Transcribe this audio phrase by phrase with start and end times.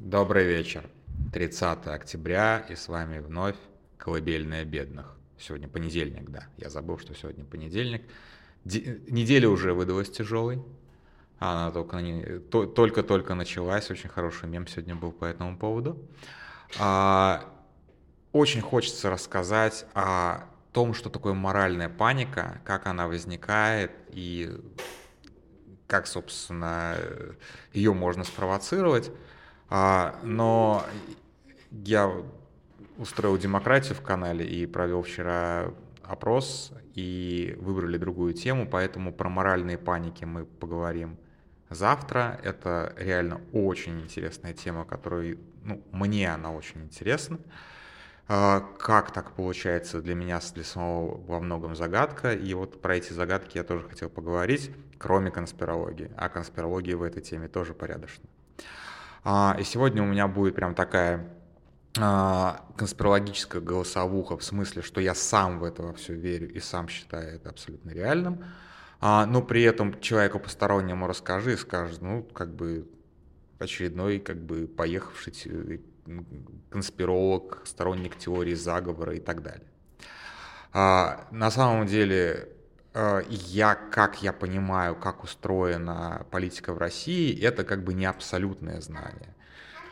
[0.00, 0.88] Добрый вечер.
[1.34, 3.56] 30 октября, и с вами вновь
[3.98, 5.14] «Колыбельная бедных».
[5.38, 6.44] Сегодня понедельник, да.
[6.56, 8.02] Я забыл, что сегодня понедельник.
[8.64, 10.62] Д- неделя уже выдалась тяжелой.
[11.38, 13.90] Она только, только-только началась.
[13.90, 15.98] Очень хороший мем сегодня был по этому поводу.
[16.78, 17.44] А,
[18.32, 24.50] очень хочется рассказать о том, что такое моральная паника, как она возникает и
[25.86, 26.96] как, собственно,
[27.74, 29.12] ее можно спровоцировать.
[29.70, 30.84] А, но
[31.70, 32.12] я
[32.98, 39.78] устроил демократию в канале и провел вчера опрос и выбрали другую тему, поэтому про моральные
[39.78, 41.16] паники мы поговорим
[41.70, 42.40] завтра.
[42.42, 47.38] Это реально очень интересная тема, которая, ну, мне она очень интересна.
[48.26, 52.32] А, как так получается для меня, для самого во многом загадка.
[52.32, 56.10] И вот про эти загадки я тоже хотел поговорить, кроме конспирологии.
[56.16, 58.29] А конспирология в этой теме тоже порядочно.
[59.22, 61.28] А, и сегодня у меня будет прям такая
[61.98, 67.36] а, конспирологическая голосовуха, в смысле, что я сам в это все верю и сам считаю
[67.36, 68.44] это абсолютно реальным.
[69.00, 72.88] А, но при этом человеку постороннему расскажи и скажет, ну, как бы
[73.58, 75.78] очередной, как бы поехавший э,
[76.70, 79.66] конспиролог, сторонник теории заговора и так далее.
[80.72, 82.48] На самом деле
[82.94, 89.34] я, как я понимаю, как устроена политика в России, это как бы не абсолютное знание.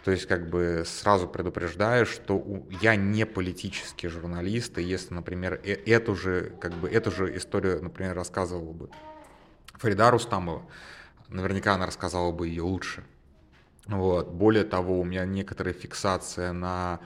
[0.04, 2.42] То есть как бы сразу предупреждаю, что
[2.80, 7.82] я не политический журналист, и если, например, э, эту же, как бы, эту же историю,
[7.82, 8.90] например, рассказывал бы
[9.74, 10.62] Фарида Рустамова,
[11.28, 13.04] наверняка она рассказала бы ее лучше.
[13.86, 14.28] Вот.
[14.28, 17.00] Более того, у меня некоторая фиксация на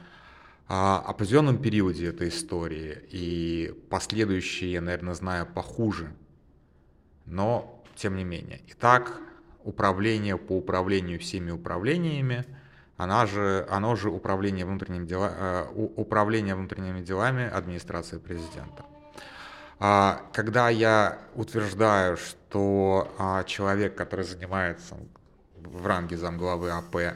[0.75, 6.15] определенном периоде этой истории, и последующие, я, наверное, знаю похуже,
[7.27, 8.61] но тем не менее.
[8.69, 9.20] Итак,
[9.65, 12.47] управление по управлению всеми управлениями,
[12.97, 18.84] она же, оно же управление, внутренними дела, э, управление внутренними делами администрации президента.
[19.78, 24.97] А, когда я утверждаю, что а, человек, который занимается
[25.56, 27.15] в ранге замглавы АП, а,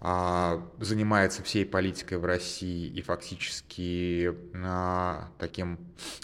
[0.00, 5.78] занимается всей политикой в России и фактически а, таким,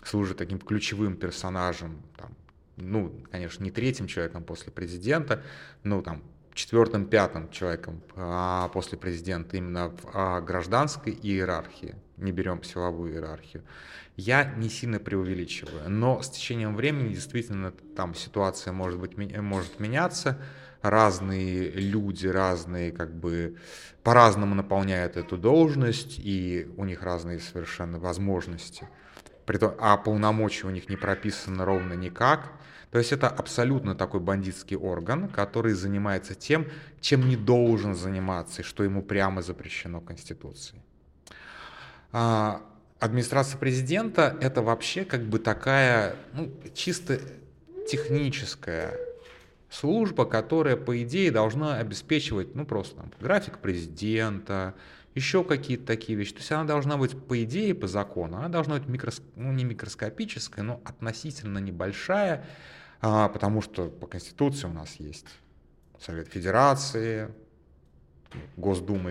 [0.05, 2.37] служит таким ключевым персонажем, там,
[2.77, 5.43] ну, конечно, не третьим человеком после президента,
[5.85, 6.23] ну, там,
[6.55, 13.63] четвертым, пятым человеком а, после президента именно в а, гражданской иерархии, не берем силовую иерархию,
[14.17, 20.39] я не сильно преувеличиваю, но с течением времени действительно там ситуация может быть может меняться,
[20.83, 23.57] разные люди, разные как бы
[24.03, 28.89] по-разному наполняют эту должность, и у них разные совершенно возможности.
[29.79, 32.53] А полномочия у них не прописаны ровно никак.
[32.91, 36.67] То есть это абсолютно такой бандитский орган, который занимается тем,
[37.01, 40.83] чем не должен заниматься, и что ему прямо запрещено Конституцией.
[42.13, 42.63] А,
[43.01, 47.19] администрация президента это вообще как бы такая ну, чисто
[47.89, 48.93] техническая
[49.71, 54.75] служба, которая, по идее, должна обеспечивать, ну, просто там, график президента,
[55.15, 56.33] еще какие-то такие вещи.
[56.33, 59.23] То есть она должна быть, по идее, по закону, она должна быть микрос...
[59.37, 62.45] ну, не микроскопическая, но относительно небольшая,
[63.01, 65.27] а, потому что по Конституции у нас есть
[65.99, 67.31] Совет Федерации,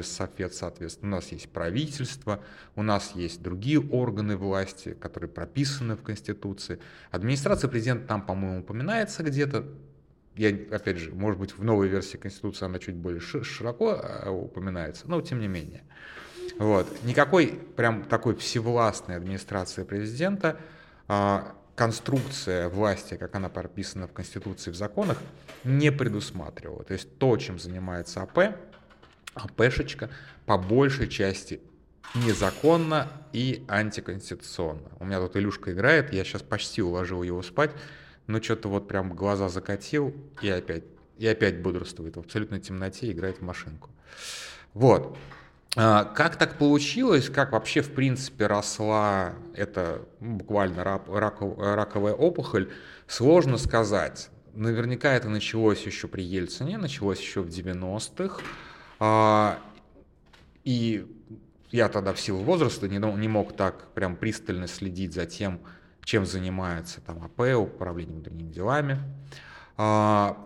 [0.04, 2.44] Совет, соответственно, у нас есть правительство,
[2.76, 6.80] у нас есть другие органы власти, которые прописаны в Конституции.
[7.12, 9.66] Администрация президента там, по-моему, упоминается где-то,
[10.36, 15.08] я, опять же, может быть, в новой версии Конституции она чуть более широко а, упоминается,
[15.08, 15.84] но тем не менее.
[16.58, 16.88] Вот.
[17.04, 20.58] Никакой прям такой всевластной администрации президента,
[21.08, 25.18] а, конструкция власти, как она прописана в Конституции, в законах,
[25.64, 26.84] не предусматривала.
[26.84, 28.56] То есть то, чем занимается АП,
[29.34, 30.10] АПшечка,
[30.46, 31.62] по большей части
[32.16, 34.90] незаконно и антиконституционно.
[35.00, 37.72] У меня тут Илюшка играет, я сейчас почти уложил его спать,
[38.28, 40.84] но что-то вот прям глаза закатил и опять,
[41.18, 43.90] и опять бодрствует в абсолютной темноте, играет в машинку.
[44.74, 45.18] Вот.
[45.78, 52.70] А, как так получилось, как вообще в принципе росла эта ну, буквально рак, раковая опухоль,
[53.08, 54.30] сложно сказать.
[54.54, 58.42] Наверняка это началось еще при Ельцине, началось еще в 90-х.
[59.04, 59.60] А,
[60.64, 61.08] и
[61.72, 65.60] я тогда в силу возраста не, не мог так прям пристально следить за тем,
[66.04, 69.00] чем занимается там АП, управление внутренними делами.
[69.76, 70.38] А,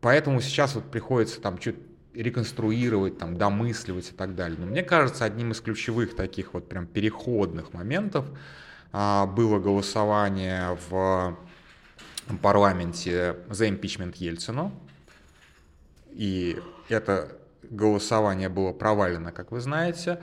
[0.00, 1.74] поэтому сейчас вот приходится там чуть
[2.14, 4.56] реконструировать, там, домысливать и так далее.
[4.56, 8.24] Но мне кажется, одним из ключевых таких вот прям переходных моментов
[8.92, 11.36] а, было голосование в
[12.40, 14.72] парламенте за импичмент Ельцину.
[16.12, 16.56] И
[16.88, 17.36] это
[17.70, 20.18] голосование было провалено, как вы знаете.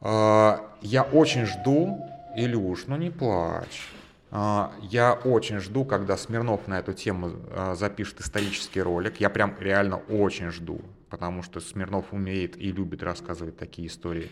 [0.00, 2.06] А, я очень жду,
[2.36, 3.88] Илюш, ну не плачь.
[4.30, 9.20] А, я очень жду, когда Смирнов на эту тему а, запишет исторический ролик.
[9.20, 10.80] Я прям реально очень жду,
[11.10, 14.30] потому что Смирнов умеет и любит рассказывать такие истории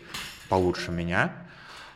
[0.49, 1.33] получше меня.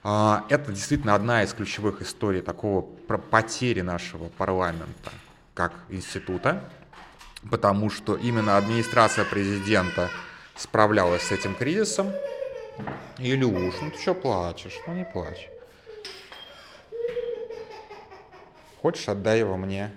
[0.04, 5.12] Это действительно одна из ключевых историй такого потери нашего парламента
[5.54, 6.64] как института,
[7.52, 10.10] потому что именно администрация президента
[10.56, 12.12] справлялась с этим кризисом.
[13.18, 14.80] Илюш, ну ты что плачешь?
[14.88, 15.50] Ну не плачь.
[18.82, 19.92] Хочешь, отдай его мне.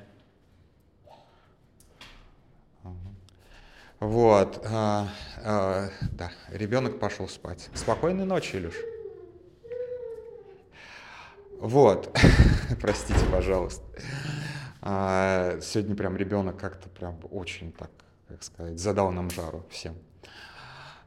[4.00, 5.08] Вот, а,
[5.42, 7.70] а, да, ребенок пошел спать.
[7.72, 8.74] Спокойной ночи, Илюш.
[11.58, 12.14] Вот,
[12.82, 13.82] простите, пожалуйста.
[14.82, 17.90] А, сегодня прям ребенок как-то прям очень так,
[18.28, 19.96] как сказать, задал нам жару всем.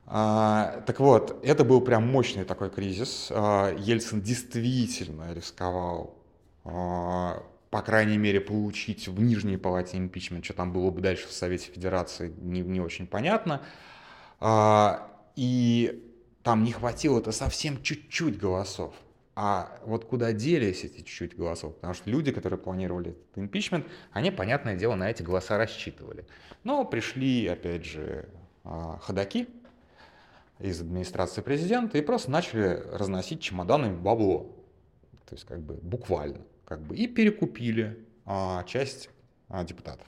[0.10, 3.28] А, так вот, это был прям мощный такой кризис.
[3.30, 6.18] А, Ельцин действительно рисковал,
[6.64, 11.34] а, по крайней мере, получить в нижней палате импичмент, что там было бы дальше в
[11.34, 13.62] Совете Федерации, не, не очень понятно.
[15.36, 16.04] И
[16.44, 18.96] там не хватило-то совсем чуть-чуть голосов.
[19.36, 21.76] А вот куда делись эти чуть-чуть голосов?
[21.76, 26.26] Потому что люди, которые планировали этот импичмент, они, понятное дело, на эти голоса рассчитывали.
[26.64, 28.30] Но пришли, опять же,
[29.02, 29.48] ходаки,
[30.60, 34.56] из администрации президента и просто начали разносить чемоданами бабло.
[35.28, 36.42] То есть как бы буквально.
[36.66, 39.10] Как бы, и перекупили а, часть
[39.50, 40.08] а, депутатов.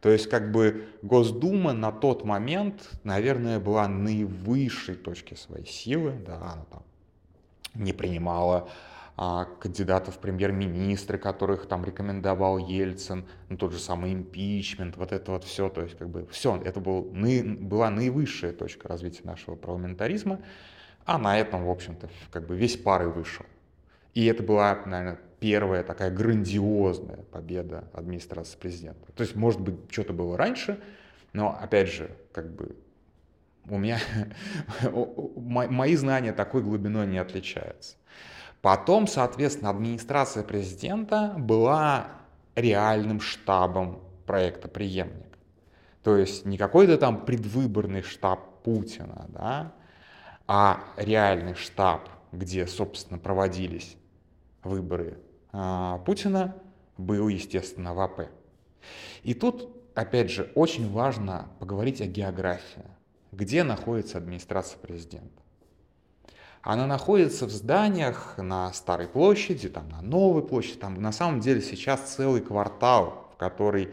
[0.00, 6.12] То есть как бы Госдума на тот момент, наверное, была наивысшей точки своей силы.
[6.26, 6.82] Да, она там
[7.74, 8.68] не принимала
[9.16, 15.44] кандидатов в премьер-министры, которых там рекомендовал Ельцин, ну, тот же самый импичмент, вот это вот
[15.44, 20.40] все, то есть как бы все, это был, была наивысшая точка развития нашего парламентаризма,
[21.04, 23.46] а на этом, в общем-то, как бы весь пар и вышел.
[24.14, 29.12] И это была, наверное, первая такая грандиозная победа администрации президента.
[29.12, 30.80] То есть, может быть, что-то было раньше,
[31.32, 32.76] но, опять же, как бы
[33.68, 33.98] у меня
[34.90, 37.96] мои знания такой глубиной не отличаются.
[38.64, 42.08] Потом, соответственно, администрация президента была
[42.54, 45.36] реальным штабом проекта «Преемник».
[46.02, 49.74] То есть не какой-то там предвыборный штаб Путина, да,
[50.46, 53.98] а реальный штаб, где, собственно, проводились
[54.62, 55.18] выборы
[55.52, 56.56] а, Путина,
[56.96, 58.30] был, естественно, в АП.
[59.24, 62.86] И тут, опять же, очень важно поговорить о географии.
[63.30, 65.43] Где находится администрация президента?
[66.64, 70.78] Она находится в зданиях на Старой площади, там, на Новой площади.
[70.78, 73.90] Там на самом деле сейчас целый квартал, в который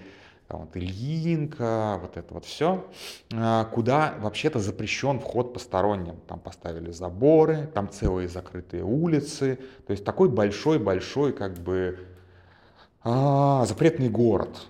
[0.48, 2.86] там, вот, Ильинка, вот это вот все,
[3.34, 6.18] а, куда вообще-то запрещен вход посторонним.
[6.28, 9.60] Там поставили заборы, там целые закрытые улицы.
[9.86, 12.00] То есть такой большой-большой как бы
[13.04, 14.68] а, запретный город.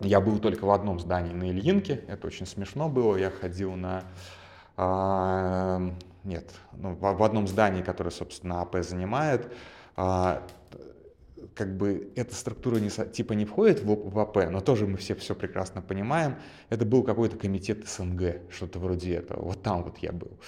[0.00, 3.16] Я был только в одном здании на Ильинке, это очень смешно было.
[3.16, 4.04] Я ходил на
[4.76, 5.90] а,
[6.28, 6.52] нет.
[6.72, 9.52] Ну, в, одном здании, которое, собственно, АП занимает,
[9.96, 10.46] а,
[11.54, 15.14] как бы эта структура не, типа не входит в, в АП, но тоже мы все
[15.14, 16.36] все прекрасно понимаем.
[16.68, 19.42] Это был какой-то комитет СНГ, что-то вроде этого.
[19.42, 20.38] Вот там вот я был.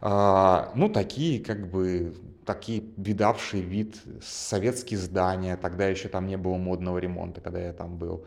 [0.00, 5.56] А, ну, такие, как бы, такие видавшие вид советские здания.
[5.56, 8.26] Тогда еще там не было модного ремонта, когда я там был.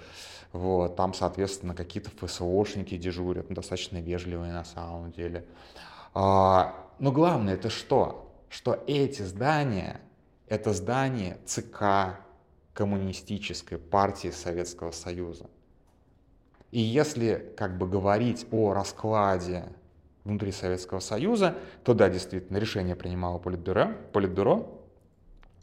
[0.54, 5.46] Вот, там, соответственно, какие-то ФСОшники дежурят, ну, достаточно вежливые на самом деле.
[5.76, 8.34] А, но главное это что?
[8.50, 10.02] Что эти здания,
[10.48, 12.20] это здания ЦК
[12.74, 15.48] коммунистической партии Советского Союза.
[16.72, 19.66] И если как бы говорить о раскладе
[20.24, 23.94] внутри Советского Союза, то да, действительно, решение принимало Политбюро.
[24.12, 24.82] Политбюро.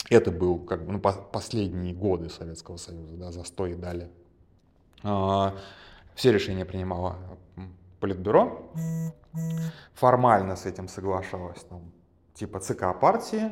[0.08, 4.08] Это был как бы ну, последние годы Советского Союза, да, застой дали.
[5.02, 5.54] А,
[6.14, 7.18] все решения принимало
[8.04, 8.70] Политбюро
[9.94, 11.90] формально с этим соглашалась, там,
[12.34, 13.50] типа ЦК партии,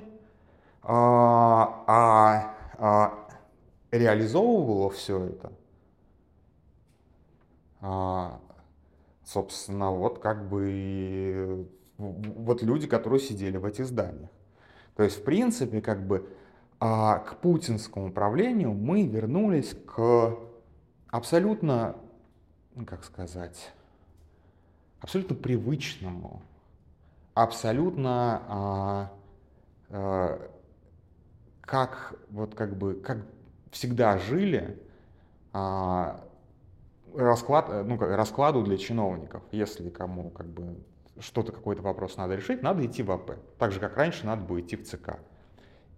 [0.83, 3.29] а, а, а
[3.91, 5.53] реализовывало все это,
[7.81, 8.41] а,
[9.25, 11.67] собственно, вот как бы
[11.97, 14.29] вот люди, которые сидели в этих зданиях.
[14.97, 16.29] То есть, в принципе, как бы
[16.79, 20.37] а, к путинскому правлению мы вернулись к
[21.09, 21.97] абсолютно,
[22.75, 23.73] ну, как сказать,
[25.03, 26.43] абсолютно привычному,
[27.35, 29.13] абсолютно а,
[29.91, 30.51] а,
[31.61, 33.19] как вот как бы как
[33.71, 34.79] всегда жили
[35.53, 36.25] а,
[37.15, 39.43] расклад, ну, раскладу для чиновников.
[39.51, 40.79] Если кому как бы
[41.21, 43.33] что-то, какой-то вопрос надо решить, надо идти в АП.
[43.59, 45.19] Так же, как раньше надо было идти в ЦК.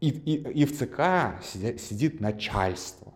[0.01, 3.14] И, и, и в ЦК сидит, сидит начальство.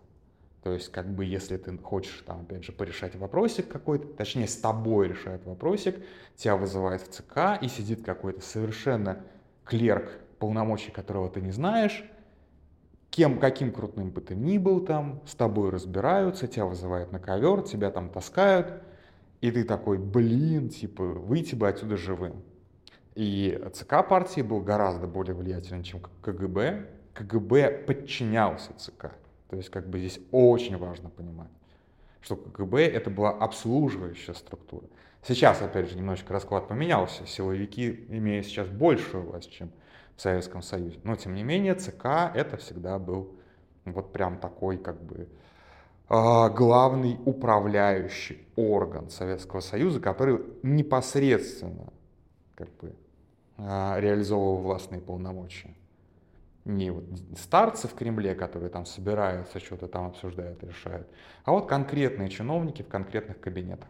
[0.63, 4.57] То есть, как бы, если ты хочешь, там, опять же, порешать вопросик какой-то, точнее, с
[4.57, 5.95] тобой решает вопросик,
[6.35, 9.23] тебя вызывает в ЦК, и сидит какой-то совершенно
[9.63, 12.03] клерк, полномочий которого ты не знаешь,
[13.09, 17.61] кем, каким крутым бы ты ни был там, с тобой разбираются, тебя вызывают на ковер,
[17.61, 18.83] тебя там таскают,
[19.41, 22.43] и ты такой, блин, типа, выйти бы отсюда живым.
[23.15, 26.87] И ЦК партии был гораздо более влиятельным, чем КГБ.
[27.13, 29.11] КГБ подчинялся ЦК.
[29.49, 31.49] То есть как бы здесь очень важно понимать,
[32.21, 34.85] что КГБ это была обслуживающая структура.
[35.23, 37.25] Сейчас, опять же, немножечко расклад поменялся.
[37.25, 39.71] Силовики имеют сейчас большую власть, чем
[40.15, 40.99] в Советском Союзе.
[41.03, 43.35] Но, тем не менее, ЦК это всегда был
[43.85, 45.27] вот прям такой как бы
[46.07, 51.91] а, главный управляющий орган Советского Союза, который непосредственно
[52.55, 52.95] как бы,
[53.57, 55.75] а, реализовывал властные полномочия
[56.65, 57.05] не вот
[57.37, 61.07] старцы в Кремле, которые там собираются, что-то там обсуждают, решают,
[61.45, 63.89] а вот конкретные чиновники в конкретных кабинетах.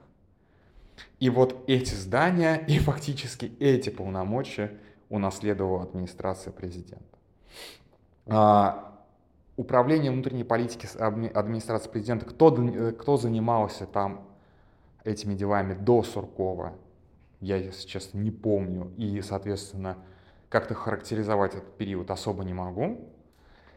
[1.19, 4.77] И вот эти здания и фактически эти полномочия
[5.09, 7.03] унаследовала администрация президента.
[8.27, 8.89] А,
[9.57, 12.51] управление внутренней политики администрации президента, кто,
[12.97, 14.27] кто занимался там
[15.03, 16.73] этими делами до Суркова,
[17.41, 18.91] я, если честно, не помню.
[18.97, 19.97] И, соответственно,
[20.49, 23.09] как-то характеризовать этот период особо не могу.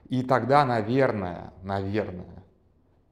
[0.08, 2.42] И тогда, наверное, наверное,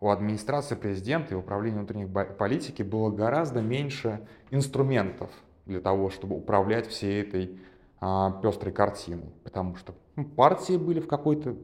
[0.00, 5.30] у администрации президента и управления внутренней политики было гораздо меньше инструментов
[5.66, 7.60] для того, чтобы управлять всей этой
[8.00, 9.30] а, пестрой картиной.
[9.44, 11.54] Потому что ну, партии были в какой-то,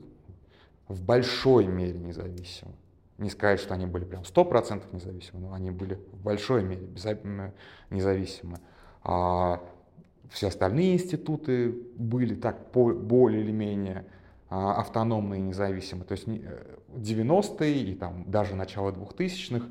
[0.89, 2.73] в большой мере независимы.
[3.17, 6.87] Не сказать, что они были прям 100% независимы, но они были в большой мере
[7.89, 8.59] независимы.
[9.03, 9.63] А,
[10.31, 14.07] все остальные институты были так более или менее
[14.49, 16.07] а, автономные и независимые.
[16.07, 19.67] То есть 90-е э, и там даже начало 2000-х,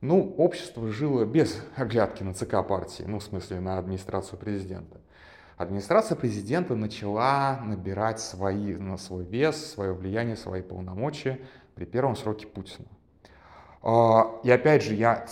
[0.00, 5.00] ну, общество жило без оглядки на ЦК партии, ну, в смысле, на администрацию президента.
[5.56, 11.40] Администрация президента начала набирать свои, на свой вес, свое влияние, свои полномочия
[11.74, 12.88] при первом сроке Путина.
[13.82, 15.26] А, и опять же, я,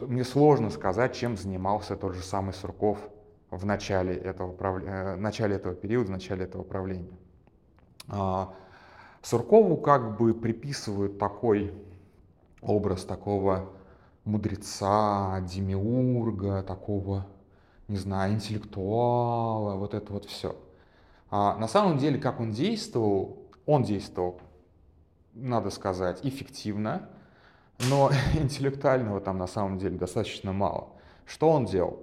[0.00, 2.98] мне сложно сказать, чем занимался тот же самый Сурков
[3.50, 7.16] в начале этого, э, начале этого периода, в начале этого правления.
[8.08, 8.54] А,
[9.22, 11.72] Суркову как бы приписывают такой
[12.62, 13.70] образ такого
[14.24, 17.26] мудреца, демиурга, такого,
[17.88, 20.56] не знаю, интеллектуала, вот это вот все.
[21.30, 24.40] А на самом деле, как он действовал, он действовал,
[25.34, 27.08] надо сказать, эффективно,
[27.88, 30.88] но интеллектуального там на самом деле достаточно мало.
[31.26, 32.02] Что он делал?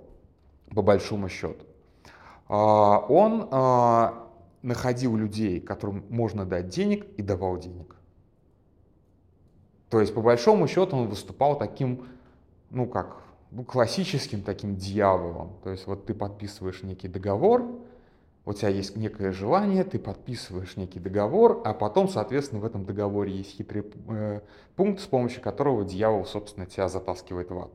[0.74, 1.66] По большому счету.
[2.48, 4.28] А, он а,
[4.62, 7.96] находил людей, которым можно дать денег, и давал денег.
[9.90, 12.06] То есть, по большому счету, он выступал таким,
[12.70, 15.54] ну как, ну, классическим таким дьяволом.
[15.64, 17.64] То есть, вот ты подписываешь некий договор,
[18.46, 23.32] у тебя есть некое желание, ты подписываешь некий договор, а потом, соответственно, в этом договоре
[23.32, 24.42] есть хитрый э,
[24.76, 27.72] пункт, с помощью которого дьявол, собственно, тебя затаскивает в ад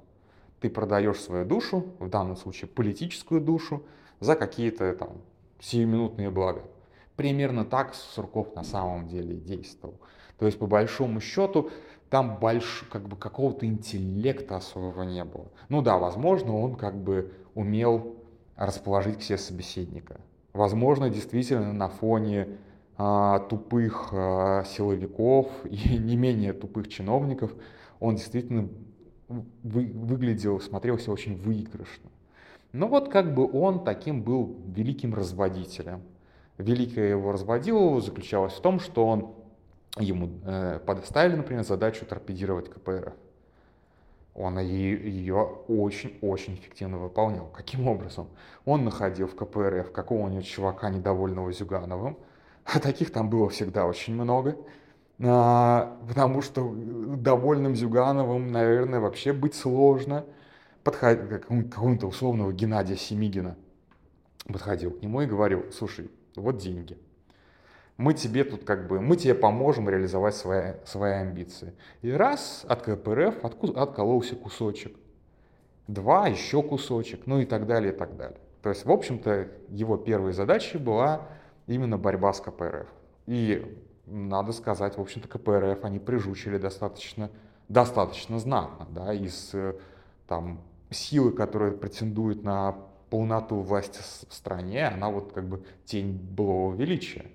[0.60, 3.82] ты продаешь свою душу, в данном случае политическую душу,
[4.20, 5.10] за какие-то там
[5.60, 6.62] сиюминутные блага.
[7.16, 9.94] Примерно так Сурков на самом деле действовал.
[10.38, 11.70] То есть, по большому счету,
[12.08, 15.46] там больш, как бы какого-то интеллекта особого не было.
[15.68, 18.16] Ну да, возможно, он как бы умел
[18.56, 20.20] расположить к себе собеседника.
[20.52, 22.58] Возможно, действительно на фоне
[22.96, 27.52] а, тупых а, силовиков и не менее тупых чиновников
[28.00, 28.68] он действительно
[29.62, 32.10] вы, выглядел, смотрелся очень выигрышно.
[32.72, 36.02] Но вот как бы он таким был великим разводителем.
[36.58, 39.34] Великое его разводилово заключалось в том, что он
[39.98, 43.14] ему э, подставили, например, задачу торпедировать КПРФ.
[44.34, 47.46] Он ее очень-очень эффективно выполнял.
[47.46, 48.28] Каким образом?
[48.64, 52.16] Он находил в КПРФ какого-нибудь чувака, недовольного Зюгановым,
[52.64, 54.56] а таких там было всегда очень много,
[55.20, 60.24] потому что довольным Зюгановым, наверное, вообще быть сложно.
[60.82, 63.56] Подходил к какому-то условного Геннадия Семигина.
[64.46, 66.96] Подходил к нему и говорил, слушай, вот деньги.
[67.98, 71.74] Мы тебе тут как бы, мы тебе поможем реализовать свои, свои амбиции.
[72.00, 74.96] И раз от КПРФ отку, откололся кусочек.
[75.86, 78.38] Два, еще кусочек, ну и так далее, и так далее.
[78.62, 81.28] То есть, в общем-то, его первой задачей была
[81.66, 82.88] именно борьба с КПРФ.
[83.26, 83.78] И
[84.10, 87.30] надо сказать, в общем-то, КПРФ они прижучили достаточно
[87.68, 89.74] достаточно знатно, да, из э,
[90.26, 92.76] там силы, которая претендует на
[93.10, 97.26] полноту власти в стране, она вот как бы тень былого величия.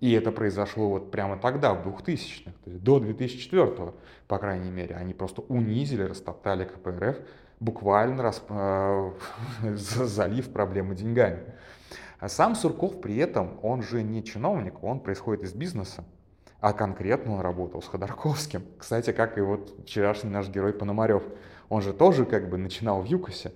[0.00, 3.92] И это произошло вот прямо тогда, в 2000-х, то есть до 2004
[4.26, 4.96] по крайней мере.
[4.96, 7.18] Они просто унизили, растоптали КПРФ,
[7.60, 8.50] буквально расп...
[8.50, 9.12] Э,
[9.74, 11.54] залив проблемы деньгами.
[12.18, 16.04] А сам Сурков при этом, он же не чиновник, он происходит из бизнеса,
[16.64, 18.62] а конкретно он работал с Ходорковским.
[18.78, 21.22] Кстати, как и вот вчерашний наш герой Пономарев.
[21.68, 23.52] Он же тоже как бы начинал в ЮКОСе,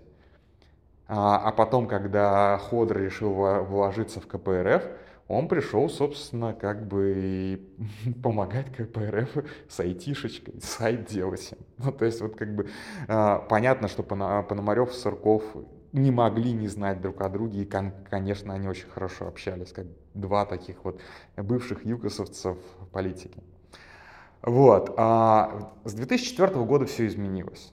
[1.06, 4.84] а, а потом, когда Ходор решил вложиться в КПРФ,
[5.26, 7.62] он пришел, собственно, как бы
[8.22, 11.54] помогать КПРФ с айтишечкой, сайт делать.
[11.78, 12.68] Ну, то есть вот как бы
[13.06, 15.44] а, понятно, что Пономарев и Сурков
[15.92, 20.44] не могли не знать друг о друге, и, конечно, они очень хорошо общались, как два
[20.44, 21.00] таких вот
[21.36, 22.58] бывших юкосовцев
[22.92, 23.42] политики.
[24.42, 24.94] Вот.
[24.96, 27.72] А с 2004 года все изменилось.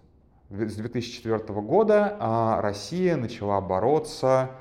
[0.50, 4.52] С 2004 года а, Россия начала бороться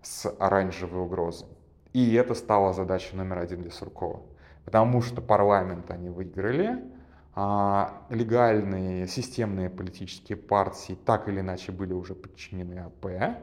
[0.00, 1.48] с оранжевой угрозой.
[1.92, 4.22] И это стало задачей номер один для Суркова.
[4.64, 6.82] Потому что парламент они выиграли,
[7.34, 13.38] легальные системные политические партии так или иначе были уже подчинены АП,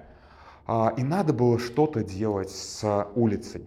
[0.68, 3.66] а, и надо было что-то делать с улицей.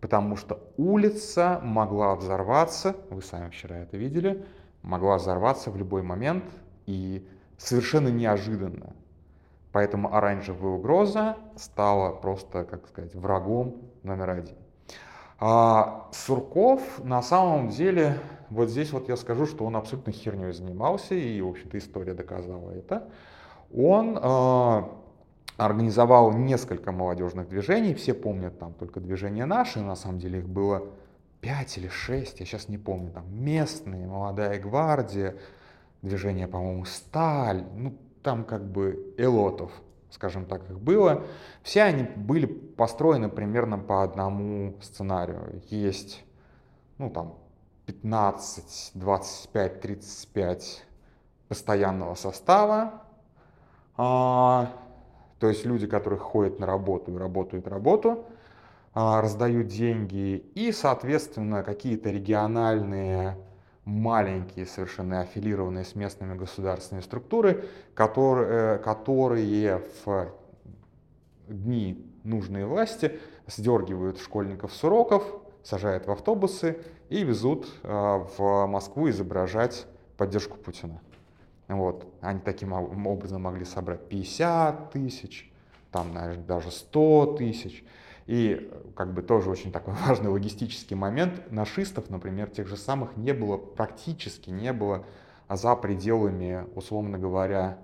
[0.00, 4.44] Потому что улица могла взорваться, вы сами вчера это видели,
[4.82, 6.44] могла взорваться в любой момент
[6.86, 8.94] и совершенно неожиданно.
[9.70, 14.56] Поэтому оранжевая угроза стала просто, как сказать, врагом номер один.
[15.38, 18.18] А Сурков на самом деле,
[18.54, 22.70] вот здесь вот я скажу, что он абсолютно херней занимался, и, в общем-то, история доказала
[22.70, 23.08] это.
[23.74, 24.82] Он э,
[25.56, 30.86] организовал несколько молодежных движений, все помнят там только движение наши, на самом деле их было
[31.40, 35.36] пять или шесть, я сейчас не помню, там местные, молодая гвардия,
[36.02, 39.70] движение, по-моему, сталь, ну, там как бы элотов,
[40.10, 41.24] скажем так, их было.
[41.62, 45.62] Все они были построены примерно по одному сценарию.
[45.68, 46.24] Есть,
[46.98, 47.34] ну там,
[47.86, 50.84] 15, 25, 35
[51.48, 53.02] постоянного состава,
[53.96, 54.70] а,
[55.38, 58.24] то есть люди, которые ходят на работу и работают работу,
[58.94, 63.36] а, раздают деньги, и, соответственно, какие-то региональные
[63.84, 70.32] маленькие, совершенно аффилированные с местными государственными структуры, которые, которые в
[71.48, 75.22] дни нужные власти сдергивают школьников с уроков,
[75.62, 79.86] сажают в автобусы и везут э, в Москву изображать
[80.16, 81.00] поддержку Путина.
[81.68, 82.06] Вот.
[82.20, 85.50] Они таким образом могли собрать 50 тысяч,
[85.90, 87.84] там, наверное, даже 100 тысяч.
[88.26, 91.50] И как бы тоже очень такой важный логистический момент.
[91.50, 95.04] Нашистов, например, тех же самых не было, практически не было
[95.48, 97.78] за пределами, условно говоря,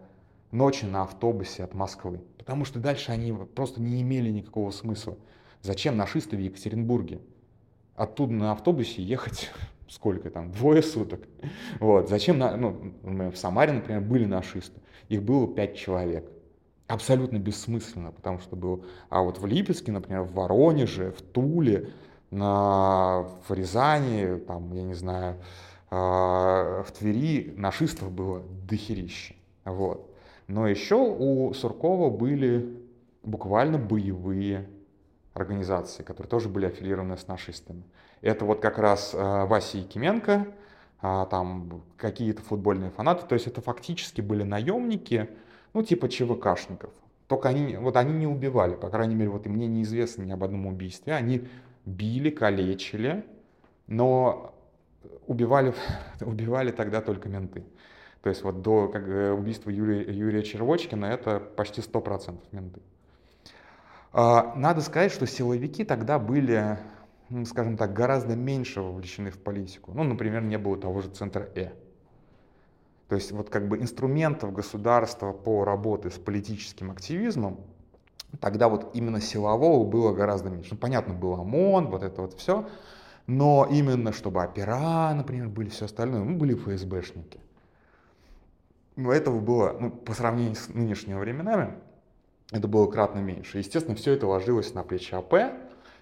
[0.50, 2.20] ночи на автобусе от Москвы.
[2.38, 5.16] Потому что дальше они просто не имели никакого смысла.
[5.62, 7.20] Зачем нашисты в Екатеринбурге?
[8.00, 9.50] Оттуда на автобусе ехать
[9.88, 11.20] сколько там, двое суток.
[11.80, 12.08] Вот.
[12.08, 14.80] Зачем, на, ну, в Самаре, например, были нашисты.
[15.10, 16.24] Их было пять человек
[16.86, 18.86] абсолютно бессмысленно, потому что был...
[19.10, 21.90] А вот в Липецке, например, в Воронеже, в Туле,
[22.30, 25.36] на, в Рязани, там, я не знаю,
[25.90, 29.34] э, в Твери нашистов было дохерище.
[29.66, 30.10] Вот.
[30.46, 32.78] Но еще у Суркова были
[33.22, 34.66] буквально боевые
[35.34, 37.84] организации, которые тоже были аффилированы с нашистами.
[38.20, 40.46] Это вот как раз э, Вася Якименко,
[41.02, 45.30] э, там какие-то футбольные фанаты, то есть это фактически были наемники,
[45.72, 46.90] ну, типа ЧВКшников.
[47.28, 50.42] Только они, вот они не убивали, по крайней мере, вот и мне неизвестно ни об
[50.42, 51.14] одном убийстве.
[51.14, 51.46] Они
[51.86, 53.24] били, калечили,
[53.86, 54.54] но
[55.26, 55.72] убивали,
[56.20, 57.64] убивали тогда только менты.
[58.22, 62.80] То есть вот до как, э, убийства Юрия, Юрия Червочкина это почти 100% менты.
[64.12, 66.78] А, надо сказать, что силовики тогда были,
[67.28, 69.92] ну, скажем так, гораздо меньше вовлечены в политику.
[69.94, 71.70] Ну, например, не было того же центра Э.
[73.08, 77.60] То есть вот как бы инструментов государства по работе с политическим активизмом
[78.38, 80.70] тогда вот именно силового было гораздо меньше.
[80.72, 82.68] Ну, понятно, был ОМОН, вот это вот все,
[83.26, 87.40] но именно чтобы опера, например, были все остальное, мы были ФСБшники.
[88.96, 91.74] Но этого было, ну, по сравнению с нынешними временами,
[92.52, 93.58] это было кратно меньше.
[93.58, 95.34] Естественно, все это ложилось на плечи АП,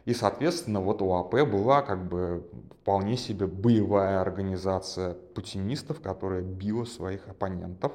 [0.04, 2.48] и, соответственно, вот у АП была как бы
[2.80, 7.92] вполне себе боевая организация путинистов, которая била своих оппонентов.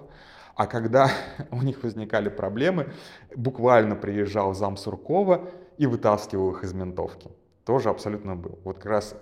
[0.55, 1.09] А когда
[1.51, 2.93] у них возникали проблемы,
[3.35, 7.31] буквально приезжал зам Суркова и вытаскивал их из ментовки.
[7.65, 8.59] Тоже абсолютно был.
[8.63, 9.15] Вот как раз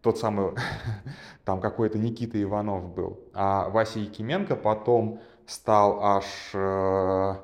[0.00, 0.52] тот самый,
[1.44, 3.18] там какой-то Никита Иванов был.
[3.34, 7.34] А Вася Якименко потом стал аж э,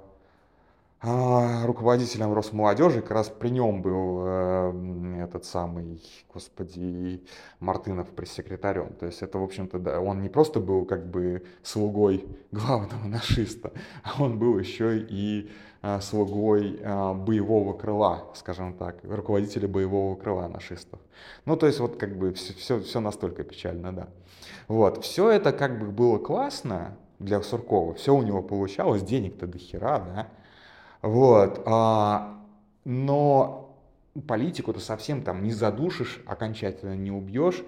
[1.03, 6.01] руководителем Росмолодежи, как раз при нем был э, этот самый,
[6.33, 7.25] господи,
[7.59, 8.93] Мартынов пресс-секретарем.
[9.01, 13.73] То есть это, в общем-то, да, он не просто был как бы слугой главного нашиста,
[14.05, 15.51] а он был еще и
[15.83, 21.01] э, слугой э, боевого крыла, скажем так, руководителя боевого крыла нашистов.
[21.47, 24.09] Ну, то есть вот как бы все, все, все настолько печально, да.
[24.69, 29.59] Вот, все это как бы было классно для Суркова, все у него получалось, денег-то до
[29.59, 30.29] хера, да,
[31.03, 31.63] вот.
[31.67, 32.41] А,
[32.85, 33.77] но
[34.27, 37.63] политику-то совсем там не задушишь, окончательно не убьешь.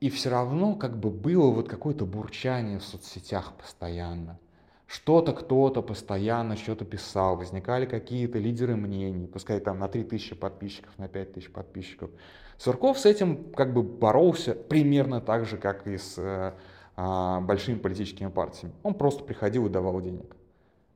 [0.00, 4.38] И все равно как бы было вот какое-то бурчание в соцсетях постоянно.
[4.86, 11.08] Что-то кто-то постоянно что-то писал, возникали какие-то лидеры мнений, пускай там на 3000 подписчиков, на
[11.08, 12.10] 5000 подписчиков.
[12.56, 16.54] Сурков с этим как бы боролся примерно так же, как и с э,
[16.96, 18.74] э, большими политическими партиями.
[18.82, 20.34] Он просто приходил и давал денег.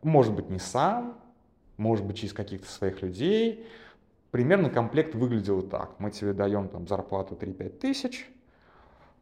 [0.03, 1.19] Может быть, не сам,
[1.77, 3.67] может быть, через каких-то своих людей.
[4.31, 5.99] Примерно комплект выглядел так.
[5.99, 8.29] Мы тебе даем там зарплату 3-5 тысяч,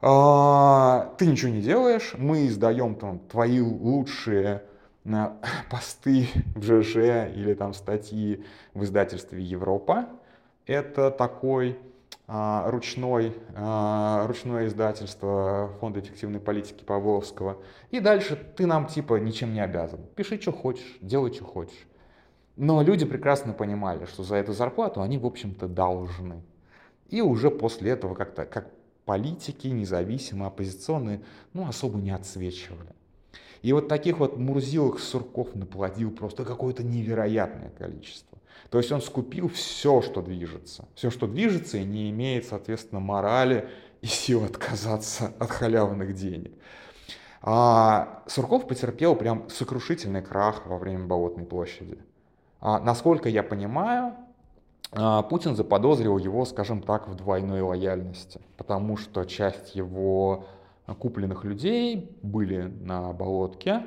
[0.02, 4.62] а, ты ничего не делаешь, мы издаем там твои лучшие
[5.04, 5.36] а,
[5.70, 6.96] посты в ЖЖ
[7.34, 10.08] или там статьи в издательстве Европа.
[10.66, 11.78] Это такой
[12.26, 17.58] а, ручной, а, ручное издательство Фонда эффективной политики Павловского.
[17.90, 20.00] И дальше ты нам типа ничем не обязан.
[20.16, 21.86] Пиши, что хочешь, делай, что хочешь.
[22.56, 26.42] Но люди прекрасно понимали, что за эту зарплату они, в общем-то, должны.
[27.08, 28.70] И уже после этого как-то, как
[29.04, 32.94] политики, независимые, оппозиционные, ну, особо не отсвечивали.
[33.62, 38.38] И вот таких вот Мурзилок Сурков наплодил просто какое-то невероятное количество.
[38.70, 40.88] То есть он скупил все, что движется.
[40.94, 43.68] Все, что движется и не имеет, соответственно, морали
[44.00, 46.52] и сил отказаться от халявных денег.
[47.42, 51.98] А Сурков потерпел прям сокрушительный крах во время Болотной площади.
[52.60, 54.14] А, насколько я понимаю,
[54.92, 60.46] а, Путин заподозрил его, скажем так, в двойной лояльности, потому что часть его
[60.98, 63.82] купленных людей были на болотке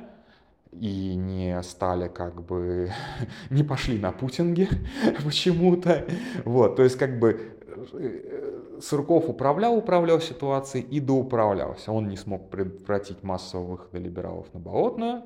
[0.71, 2.91] и не стали как бы,
[3.49, 4.67] не пошли на путинги
[5.23, 6.05] почему-то.
[6.45, 7.57] Вот, то есть как бы
[7.93, 11.91] э, Сурков управлял, управлял ситуацией и доуправлялся.
[11.91, 15.23] Он не смог предотвратить массовый выход либералов на Болотную,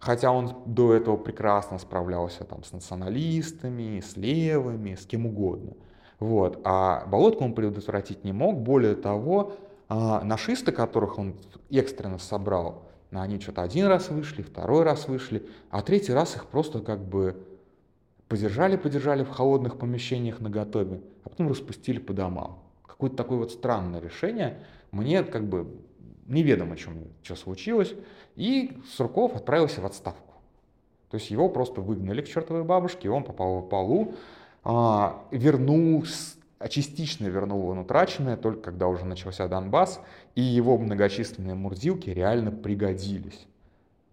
[0.00, 5.74] Хотя он до этого прекрасно справлялся там, с националистами, с левыми, с кем угодно.
[6.18, 6.60] Вот.
[6.64, 8.58] А болотку он предотвратить не мог.
[8.58, 9.52] Более того,
[9.88, 11.36] а, нашисты, которых он
[11.70, 16.80] экстренно собрал, они что-то один раз вышли, второй раз вышли, а третий раз их просто
[16.80, 17.36] как бы
[18.28, 22.60] подержали-подержали в холодных помещениях на готове, а потом распустили по домам.
[22.86, 24.60] Какое-то такое вот странное решение.
[24.92, 25.66] Мне как бы
[26.30, 27.94] неведомо, чем, что случилось,
[28.36, 30.34] и Сурков отправился в отставку.
[31.10, 34.14] То есть его просто выгнали к чертовой бабушке, он попал в полу,
[34.62, 36.04] а, вернул,
[36.68, 40.00] частично вернул он утраченное, только когда уже начался Донбасс,
[40.34, 43.46] и его многочисленные мурзилки реально пригодились.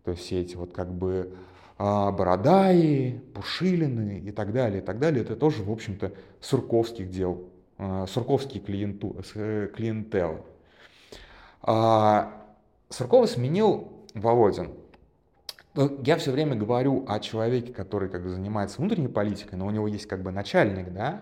[0.04, 1.36] То есть все эти вот как бы
[1.78, 7.44] а, Бородаи, Пушилины и так далее, и так далее, это тоже, в общем-то, сурковских дел,
[7.78, 10.40] а, сурковские клиенту, э, клиентелы.
[11.62, 12.32] А,
[12.90, 14.72] Суркова сменил Володин.
[15.74, 19.70] Ну, я все время говорю о человеке, который как бы занимается внутренней политикой, но у
[19.70, 21.22] него есть как бы начальник, да,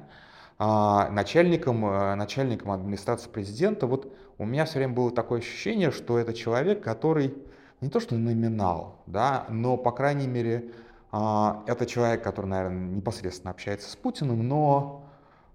[0.58, 6.18] а начальником, э, начальником администрации президента, вот у меня все время было такое ощущение, что
[6.18, 7.34] это человек, который
[7.82, 10.72] не то что номинал, да, но, по крайней мере,
[11.12, 15.06] а, это человек, который, наверное, непосредственно общается с Путиным, но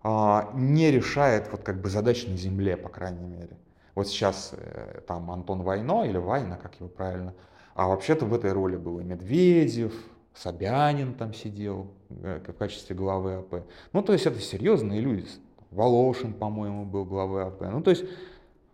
[0.03, 3.57] а, не решает вот как бы задач на земле, по крайней мере.
[4.01, 7.35] Вот сейчас э, там Антон Войно или Вайна, как его правильно,
[7.75, 9.93] а вообще-то в этой роли был и Медведев,
[10.33, 13.67] Собянин там сидел э, в качестве главы АП.
[13.93, 15.27] Ну, то есть это серьезные люди.
[15.71, 17.61] Волошин, по-моему, был главой АП.
[17.71, 18.07] Ну, то есть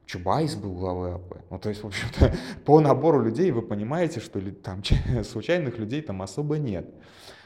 [0.05, 1.39] Чубайс был главой АП.
[1.51, 2.33] Ну, то есть, в общем-то,
[2.65, 4.81] по набору людей вы понимаете, что там
[5.25, 6.89] случайных людей там особо нет.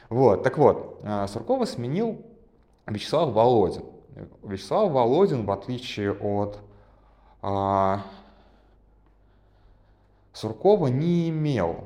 [0.09, 2.21] Вот, так вот, э, Суркова сменил
[2.85, 3.85] Вячеслав Володин.
[4.43, 6.59] Вячеслав Володин, в отличие от
[7.41, 8.03] а,
[10.33, 11.85] Суркова не имел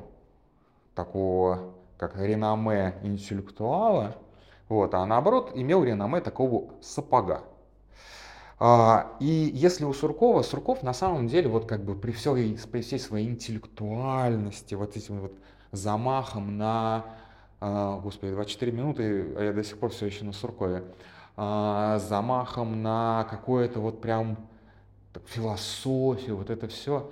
[0.94, 4.16] такого, как реноме интеллектуала,
[4.68, 7.42] вот, а наоборот имел реноме такого сапога.
[8.58, 12.80] А, и если у Суркова, Сурков на самом деле вот как бы при всей, при
[12.80, 15.32] всей своей интеллектуальности, вот этим вот
[15.72, 17.04] замахом на,
[17.60, 20.84] а, господи, 24 минуты, а я до сих пор все еще на Суркове,
[21.36, 24.38] а, замахом на какое-то вот прям
[25.26, 27.10] философию, вот это все,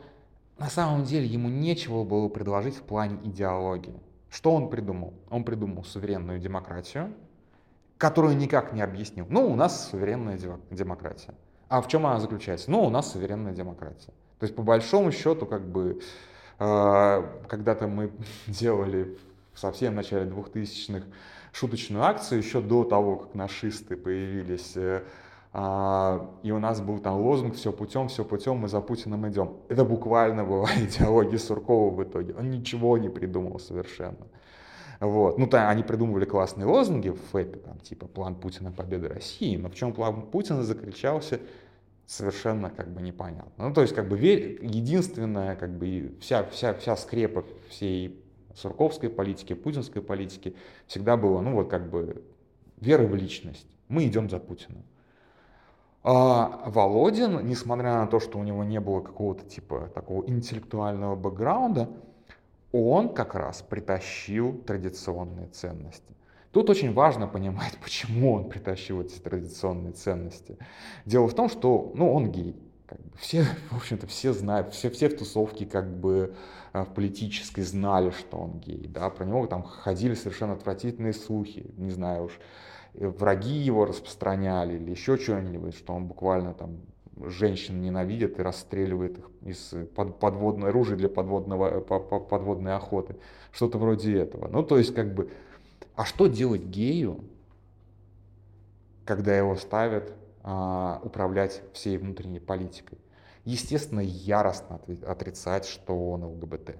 [0.59, 4.00] на самом деле ему нечего было предложить в плане идеологии.
[4.31, 5.14] Что он придумал?
[5.31, 7.12] Он придумал суверенную демократию,
[7.98, 9.27] которую никак не объяснил.
[9.29, 10.38] Ну, у нас суверенная
[10.70, 11.35] демократия.
[11.68, 12.70] А в чем она заключается?
[12.70, 14.12] Ну, у нас суверенная демократия.
[14.38, 16.00] То есть, по большому счету, как бы,
[16.59, 18.12] э, когда-то мы
[18.46, 19.16] делали
[19.53, 21.07] в совсем начале 2000-х
[21.53, 25.03] шуточную акцию, еще до того, как нашисты появились, э,
[25.55, 29.53] и у нас был там лозунг «все путем, все путем, мы за Путиным идем».
[29.69, 32.35] Это буквально была идеология Суркова в итоге.
[32.35, 34.27] Он ничего не придумал совершенно.
[34.99, 35.38] Вот.
[35.38, 39.69] Ну, то, они придумывали классные лозунги в ФЭПе, там, типа «План Путина победы России», но
[39.69, 41.38] в чем план Путина заключался,
[42.07, 43.69] совершенно как бы непонятно.
[43.69, 48.21] Ну, то есть, как бы, единственная, как бы, вся, вся, вся скрепа всей
[48.57, 52.25] сурковской политики, путинской политики всегда была, ну, вот, как бы,
[52.81, 53.69] вера в личность.
[53.88, 54.83] Мы идем за Путиным.
[56.07, 61.88] А Володин, несмотря на то, что у него не было какого-то типа такого интеллектуального бэкграунда,
[62.73, 66.14] он как раз притащил традиционные ценности.
[66.53, 70.59] Тут очень важно понимать, почему он притащил эти традиционные ценности.
[71.07, 72.55] Дело в том, что ну, он гей.
[72.87, 76.35] Как бы все, в общем-то, все знают, все, все в тусовке как бы
[76.75, 78.87] э, в политической знали, что он гей.
[78.88, 79.09] Да?
[79.09, 82.38] Про него там ходили совершенно отвратительные слухи, не знаю уж,
[82.94, 86.78] враги его распространяли или еще что-нибудь, что он буквально там
[87.16, 93.16] женщин ненавидит и расстреливает их из под, подводной оружия для подводного, подводной охоты.
[93.52, 94.48] Что-то вроде этого.
[94.48, 95.30] Ну, то есть, как бы,
[95.94, 97.20] а что делать гею,
[99.04, 102.98] когда его ставят а, управлять всей внутренней политикой?
[103.44, 106.76] Естественно, яростно отрицать, что он ЛГБТ.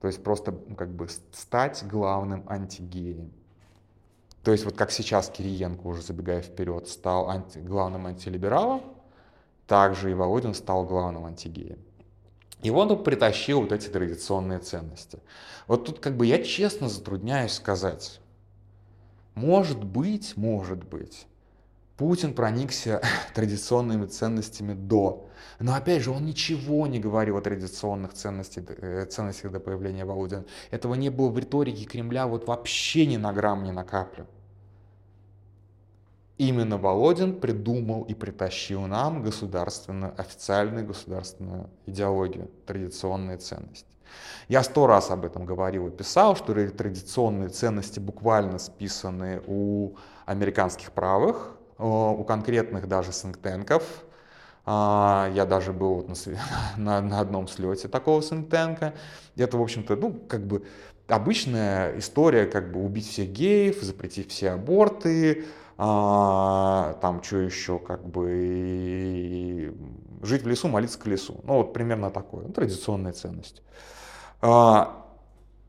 [0.00, 3.32] То есть просто как бы стать главным антигеем.
[4.42, 8.82] То есть вот как сейчас Кириенко, уже забегая вперед, стал анти, главным антилибералом,
[9.66, 11.78] также и Володин стал главным антигеем.
[12.62, 15.20] И он притащил вот эти традиционные ценности.
[15.66, 18.20] Вот тут как бы я честно затрудняюсь сказать.
[19.34, 21.26] Может быть, может быть,
[22.00, 23.02] Путин проникся
[23.34, 25.28] традиционными ценностями до.
[25.58, 30.46] Но опять же, он ничего не говорил о традиционных ценностях, э, ценностях до появления Володина.
[30.70, 34.26] Этого не было в риторике Кремля вот вообще ни на грамм, ни на каплю.
[36.38, 43.84] Именно Володин придумал и притащил нам государственную, официальную государственную идеологию, традиционные ценности.
[44.48, 50.92] Я сто раз об этом говорил и писал, что традиционные ценности буквально списаны у американских
[50.92, 53.82] правых, у конкретных даже сингтенков.
[54.66, 56.14] А, я даже был на,
[56.76, 58.94] на, на одном слете такого сингтенка.
[59.36, 60.64] Это, в общем-то, ну, как бы
[61.08, 68.06] обычная история, как бы убить всех геев, запретить все аборты, а, там что еще, как
[68.06, 69.74] бы
[70.22, 71.40] жить в лесу, молиться к лесу.
[71.44, 73.62] Ну вот примерно такое, ну, традиционная ценность.
[74.42, 75.06] А,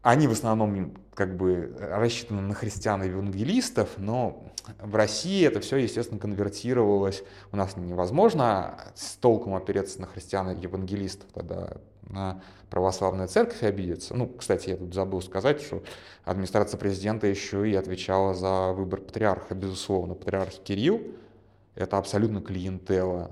[0.02, 4.44] они в основном как бы рассчитаны на христиан и евангелистов, но
[4.80, 7.24] в России это все, естественно, конвертировалось.
[7.52, 11.74] У нас невозможно с толком опереться на христиан и евангелистов, тогда
[12.10, 14.16] на православная церковь обидится.
[14.16, 15.84] Ну, кстати, я тут забыл сказать, что
[16.24, 20.16] администрация президента еще и отвечала за выбор патриарха, безусловно.
[20.16, 21.04] Патриарх Кирилл—
[21.76, 23.30] это абсолютно клиентела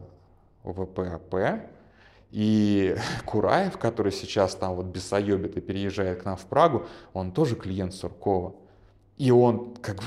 [0.63, 1.71] УВП АП,
[2.31, 7.55] и Кураев, который сейчас там вот бесоебит и переезжает к нам в Прагу, он тоже
[7.55, 8.55] клиент Суркова.
[9.17, 10.03] И он как бы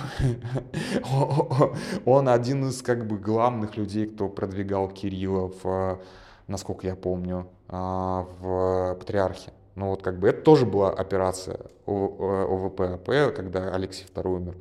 [2.06, 6.00] он один из как бы главных людей, кто продвигал Кирилла в,
[6.46, 9.52] насколько я помню, а, в Патриархе.
[9.74, 14.56] Ну вот как бы это тоже была операция УВП АП, когда Алексей II умер.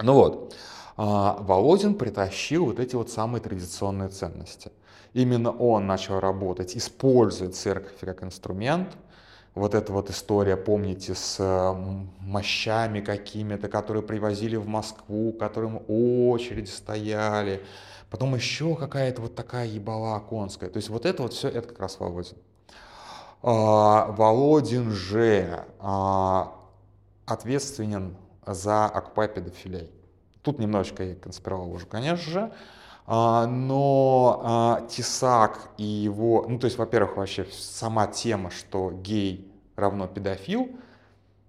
[0.00, 0.54] Ну вот,
[0.96, 4.70] а, Володин притащил вот эти вот самые традиционные ценности–
[5.14, 8.96] Именно он начал работать, используя церковь как инструмент.
[9.54, 11.76] Вот эта вот история, помните, с
[12.20, 17.62] мощами какими-то, которые привозили в Москву, которым очереди стояли.
[18.08, 20.70] Потом еще какая-то вот такая ебала конская.
[20.70, 22.36] То есть вот это вот все, это как раз Володин.
[23.42, 26.54] А, Володин же а,
[27.26, 29.90] ответственен за окупай педофилей.
[30.42, 32.52] Тут немножечко я конспирировал уже, конечно же.
[33.14, 39.52] А, но а, Тесак и его, ну то есть, во-первых, вообще сама тема, что гей
[39.76, 40.70] равно педофил,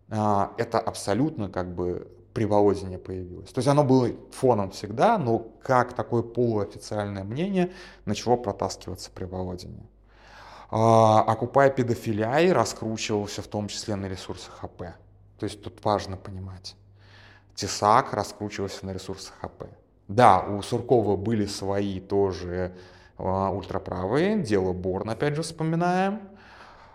[0.10, 3.50] а, это абсолютно как бы при Володине появилось.
[3.54, 7.72] То есть оно было фоном всегда, но как такое полуофициальное мнение
[8.04, 9.88] начало протаскиваться при Володине.
[10.70, 14.80] Окупай педофилиай раскручивался в том числе на ресурсах АП.
[15.40, 16.76] То есть тут важно понимать.
[17.56, 19.64] Тесак раскручивался на ресурсах АП.
[20.08, 22.74] Да, у Суркова были свои тоже
[23.18, 26.22] а, ультраправые, дело Борн, опять же, вспоминаем.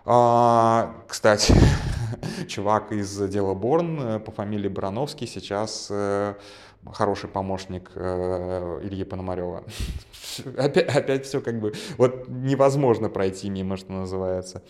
[0.05, 1.53] А, кстати,
[2.47, 6.35] чувак из дела Борн э, по фамилии Барановский сейчас э,
[6.91, 9.63] хороший помощник э, Ильи Пономарева.
[10.57, 14.63] опять, опять все как бы, вот невозможно пройти мимо, что называется.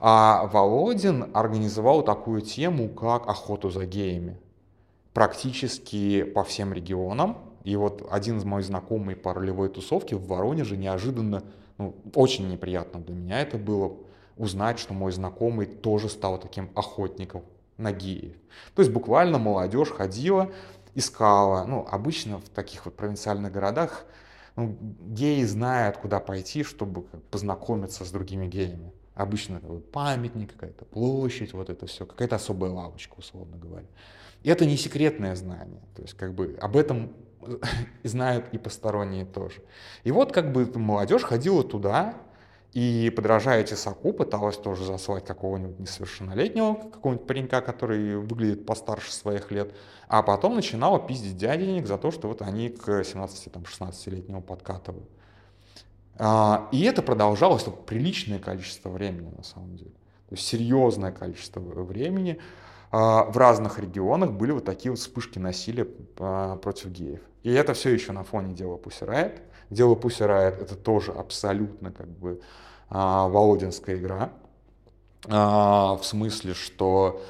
[0.00, 4.36] А Володин организовал такую тему, как охоту за геями.
[5.14, 7.51] Практически по всем регионам.
[7.64, 11.44] И вот один из моих знакомых по ролевой тусовке в Воронеже неожиданно,
[11.78, 13.96] ну, очень неприятно для меня это было,
[14.36, 17.42] узнать, что мой знакомый тоже стал таким охотником
[17.76, 18.34] на геев.
[18.74, 20.50] То есть буквально молодежь ходила,
[20.94, 21.64] искала.
[21.64, 24.04] Ну, обычно в таких вот провинциальных городах
[24.56, 28.92] ну, геи знают, куда пойти, чтобы познакомиться с другими геями.
[29.14, 33.86] Обычно это памятник, какая-то площадь, вот это все, какая-то особая лавочка, условно говоря.
[34.42, 35.82] И это не секретное знание.
[35.94, 37.12] То есть как бы об этом
[38.04, 39.62] знают и посторонние тоже.
[40.04, 42.14] И вот как бы молодежь ходила туда,
[42.72, 49.74] и, подражая Тесаку, пыталась тоже заслать какого-нибудь несовершеннолетнего, какого-нибудь паренька, который выглядит постарше своих лет,
[50.08, 55.08] а потом начинала пиздить дяденек за то, что вот они к 17-16-летнему подкатывают.
[56.16, 59.92] А, и это продолжалось приличное количество времени, на самом деле.
[60.30, 62.38] То есть серьезное количество времени.
[62.92, 67.20] А, в разных регионах были вот такие вот вспышки насилия а, против геев.
[67.42, 69.40] И это все еще на фоне дела Пусирает.
[69.70, 72.40] Дело Пусирает это тоже абсолютно как бы
[72.90, 74.30] Володинская игра.
[75.24, 77.22] В смысле, что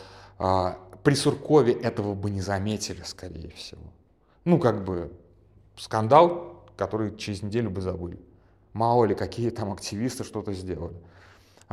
[1.05, 3.85] при Суркове этого бы не заметили, скорее всего.
[4.45, 5.13] Ну, как бы
[5.77, 8.19] скандал, который через неделю бы забыли.
[8.73, 10.97] Мало ли, какие там активисты что-то сделали.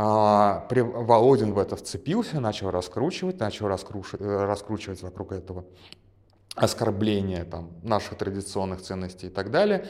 [0.02, 5.66] А, Володин в это вцепился, начал раскручивать, начал э, раскручивать вокруг этого
[6.56, 9.90] оскорбления там, наших традиционных ценностей и так далее.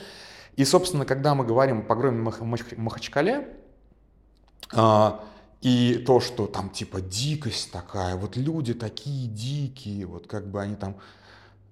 [0.56, 3.56] И, собственно, когда мы говорим о погроме Мах Махачкале,
[4.74, 5.24] а,
[5.62, 10.76] и то, что там типа дикость такая, вот люди такие дикие, вот как бы они
[10.76, 10.95] там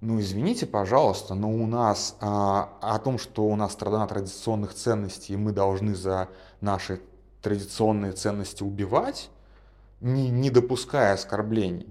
[0.00, 5.32] ну, извините, пожалуйста, но у нас а, о том, что у нас страна традиционных ценностей,
[5.32, 6.28] и мы должны за
[6.60, 7.00] наши
[7.42, 9.30] традиционные ценности убивать,
[10.00, 11.86] не, не допуская оскорблений.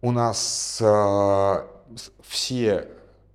[0.00, 1.68] У нас а,
[2.22, 2.88] все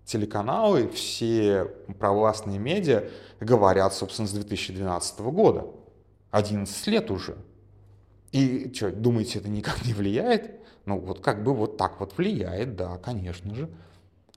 [0.06, 1.66] телеканалы, все
[2.00, 5.68] провластные медиа говорят, собственно, с 2012 года.
[6.32, 7.38] 11 лет уже.
[8.32, 10.52] И что, думаете, это никак не влияет?
[10.86, 13.70] Ну, вот как бы вот так вот влияет, да, конечно же.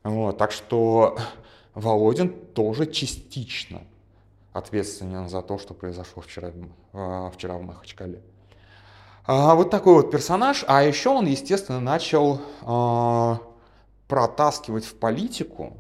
[0.02, 1.18] Вот, так что
[1.74, 3.82] Володин тоже частично
[4.52, 6.52] ответственен за то, что произошло вчера,
[6.92, 8.20] а, вчера в Махачкале.
[9.26, 10.64] А, вот такой вот персонаж.
[10.66, 13.38] А еще он, естественно, начал а,
[14.08, 15.76] протаскивать в политику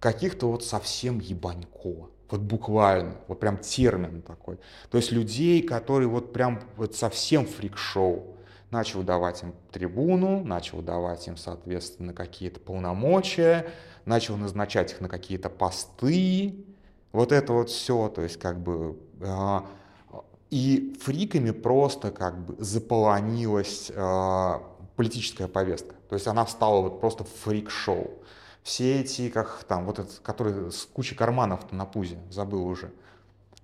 [0.00, 2.08] каких-то вот совсем ебанько.
[2.30, 4.58] Вот буквально, вот прям термин такой.
[4.90, 8.36] То есть людей, которые вот прям вот совсем фрик-шоу
[8.70, 13.66] начал давать им трибуну, начал давать им, соответственно, какие-то полномочия,
[14.06, 16.64] начал назначать их на какие-то посты,
[17.12, 18.98] вот это вот все, то есть как бы...
[19.20, 19.60] Э,
[20.50, 24.58] и фриками просто как бы заполонилась э,
[24.96, 25.94] политическая повестка.
[26.10, 28.10] То есть она стала вот просто фрик-шоу.
[28.62, 32.92] Все эти, как там, вот этот, который с кучей карманов на пузе, забыл уже.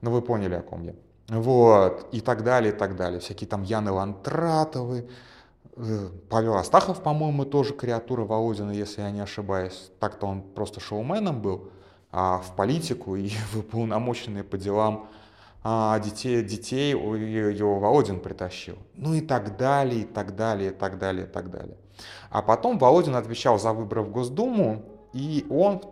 [0.00, 0.94] Ну вы поняли, о ком я.
[1.28, 3.20] Вот, и так далее, и так далее.
[3.20, 5.10] Всякие там Яны Лантратовы,
[5.76, 9.90] э, Павел Астахов, по-моему, тоже креатура Володина, если я не ошибаюсь.
[10.00, 11.70] Так-то он просто шоуменом был,
[12.10, 15.08] а в политику и в уполномоченные по делам
[15.64, 18.78] а детей, детей его Володин притащил.
[18.94, 21.76] Ну и так далее, и так далее, и так далее, и так далее.
[22.30, 25.82] А потом Володин отвечал за выборы в Госдуму, и он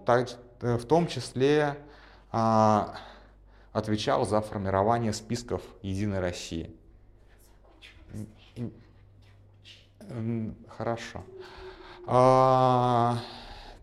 [0.61, 1.77] в том числе
[2.31, 2.95] а,
[3.73, 6.71] отвечал за формирование списков Единой России.
[10.69, 11.25] Хорошо.
[12.07, 13.19] А,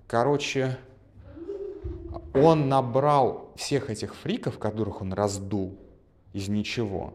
[0.08, 0.78] короче,
[2.34, 5.78] он набрал всех этих фриков, которых он раздул
[6.34, 7.14] из ничего,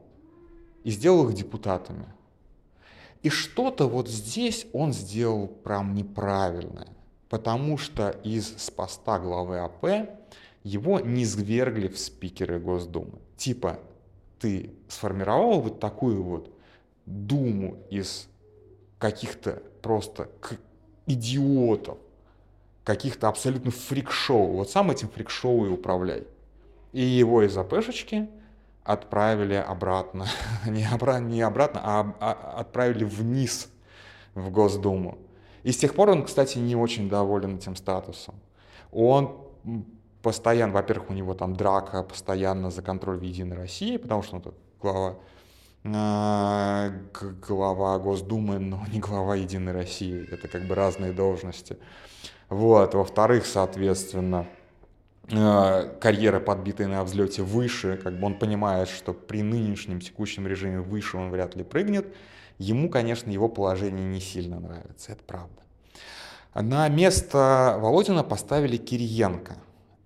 [0.85, 2.07] и сделал их депутатами.
[3.23, 6.89] И что-то вот здесь он сделал прям неправильное,
[7.29, 10.11] потому что из с поста главы АП
[10.63, 13.19] его не свергли в спикеры Госдумы.
[13.37, 13.81] Типа,
[14.39, 16.51] ты сформировал вот такую вот
[17.07, 18.29] думу из
[18.99, 20.31] каких-то просто
[21.07, 21.99] идиотов,
[22.89, 24.55] каких-то абсолютно фрик-шоу.
[24.55, 26.27] Вот сам этим фрик-шоу и управляй.
[26.93, 28.31] И его из АПшечки
[28.83, 30.25] отправили обратно,
[30.67, 33.69] не, обра- не обратно, а, а отправили вниз
[34.35, 35.19] в Госдуму.
[35.65, 38.37] И с тех пор он, кстати, не очень доволен этим статусом.
[38.91, 39.37] Он
[40.23, 44.43] постоянно, во-первых, у него там драка постоянно за контроль в Единой России, потому что он
[44.43, 45.17] тут глава,
[45.85, 46.91] э,
[47.47, 50.27] глава Госдумы, но не глава Единой России.
[50.33, 51.77] Это как бы разные должности.
[52.49, 52.95] Вот.
[52.95, 54.47] Во-вторых, соответственно,
[55.31, 60.81] э, карьера, подбитая на взлете выше, как бы он понимает, что при нынешнем текущем режиме
[60.81, 62.15] выше он вряд ли прыгнет.
[62.59, 65.63] Ему, конечно, его положение не сильно нравится, это правда.
[66.55, 69.57] На место Володина поставили Кириенко.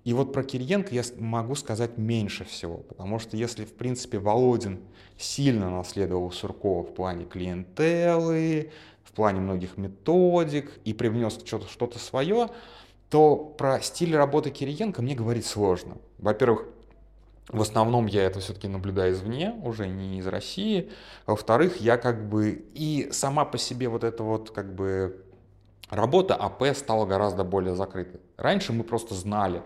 [0.04, 4.80] И вот про Кириенко я могу сказать меньше всего, потому что если, в принципе, Володин
[5.16, 8.72] сильно наследовал Суркова в плане клиентелы,
[9.04, 12.48] в плане многих методик и привнес что-то что свое,
[13.10, 15.98] то про стиль работы Кириенко мне говорить сложно.
[16.18, 16.66] Во-первых,
[17.48, 20.90] в основном я это все-таки наблюдаю извне, уже не из России.
[21.26, 25.22] Во-вторых, я как бы и сама по себе вот эта вот как бы
[25.90, 28.20] работа АП стала гораздо более закрытой.
[28.36, 29.62] Раньше мы просто знали,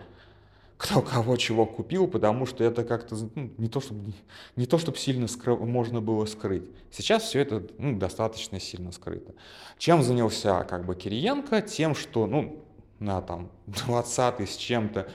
[0.76, 4.12] кто кого чего купил, потому что это как-то ну, не то, чтобы
[4.56, 5.56] не то, чтобы сильно скры...
[5.56, 6.70] можно было скрыть.
[6.90, 9.32] Сейчас все это ну, достаточно сильно скрыто.
[9.78, 11.62] Чем занялся как бы Кириенко?
[11.62, 12.62] Тем, что ну
[12.98, 15.08] на там 20 с чем-то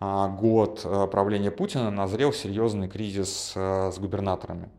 [0.00, 4.70] а, год а, правления Путина назрел серьезный кризис а, с губернаторами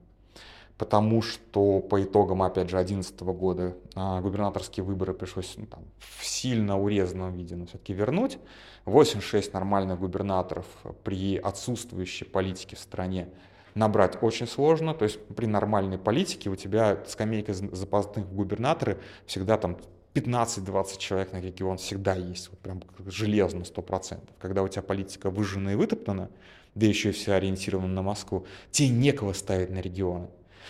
[0.78, 6.26] потому что по итогам, опять же, 2011 года а, губернаторские выборы пришлось ну, там, в
[6.26, 8.38] сильно урезанном виде, но все-таки вернуть.
[8.86, 10.66] 86 нормальных губернаторов
[11.04, 13.30] при отсутствующей политике в стране
[13.76, 14.94] набрать очень сложно.
[14.94, 19.78] То есть при нормальной политике у тебя скамейка запасных губернаторы всегда там
[20.14, 24.20] 15-20 человек на регион всегда есть, вот прям железно, 100%.
[24.40, 26.30] Когда у тебя политика выжжена и вытоптана,
[26.76, 30.28] да еще и вся ориентирована на Москву, тебе некого ставить на регионы.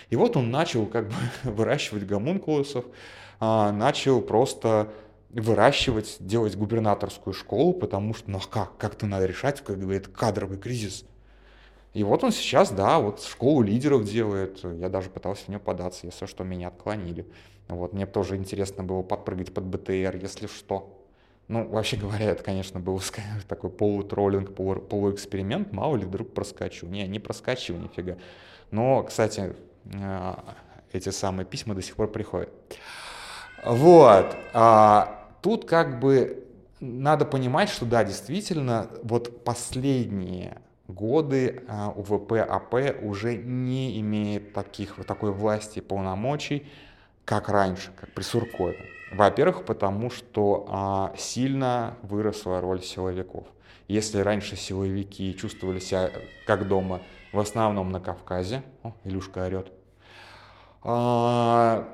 [0.10, 2.86] И вот он начал как бы выращивать гомункулусов,
[3.40, 4.94] а, начал просто
[5.34, 10.58] выращивать, делать губернаторскую школу, потому что, ну а как, как-то надо решать, как говорит, кадровый
[10.58, 11.06] кризис.
[11.94, 16.08] И вот он сейчас, да, вот школу лидеров делает, я даже пытался в нее податься,
[16.08, 17.28] если что, меня отклонили.
[17.68, 21.00] Вот, мне тоже интересно было подпрыгать под БТР, если что.
[21.48, 23.02] Ну, вообще говоря, это, конечно, был
[23.48, 26.88] такой полутроллинг, полу, полуэксперимент, мало ли вдруг проскочу.
[26.88, 28.18] Не, не проскочил нифига.
[28.72, 29.54] Но, кстати,
[29.92, 30.36] Э,
[30.92, 32.50] эти самые письма до сих пор приходят.
[33.64, 34.36] Вот.
[34.54, 36.48] А, тут как бы
[36.80, 44.96] надо понимать, что да, действительно, вот последние годы а, УВП АП уже не имеет таких,
[45.06, 46.68] такой власти и полномочий,
[47.26, 48.78] как раньше, как при Суркове.
[49.14, 53.46] Во-первых, потому что а, сильно выросла роль силовиков.
[53.88, 56.10] Если раньше силовики чувствовали себя
[56.48, 59.72] как дома в основном на Кавказе, о, Илюшка орет,
[60.84, 61.88] а,